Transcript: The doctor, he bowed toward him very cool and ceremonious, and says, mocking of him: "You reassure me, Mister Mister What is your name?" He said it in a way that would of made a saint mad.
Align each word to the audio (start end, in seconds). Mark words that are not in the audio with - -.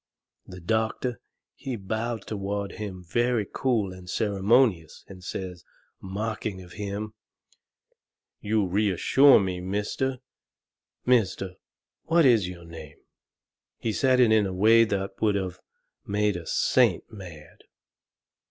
The 0.47 0.59
doctor, 0.59 1.19
he 1.53 1.75
bowed 1.75 2.25
toward 2.25 2.71
him 2.71 3.03
very 3.07 3.45
cool 3.45 3.93
and 3.93 4.09
ceremonious, 4.09 5.05
and 5.07 5.23
says, 5.23 5.63
mocking 6.01 6.59
of 6.63 6.71
him: 6.71 7.13
"You 8.39 8.65
reassure 8.65 9.39
me, 9.39 9.59
Mister 9.59 10.17
Mister 11.05 11.53
What 12.05 12.25
is 12.25 12.47
your 12.49 12.65
name?" 12.65 12.97
He 13.77 13.93
said 13.93 14.19
it 14.19 14.31
in 14.31 14.47
a 14.47 14.53
way 14.53 14.85
that 14.85 15.21
would 15.21 15.35
of 15.35 15.59
made 16.03 16.35
a 16.35 16.47
saint 16.47 17.03
mad. 17.11 17.65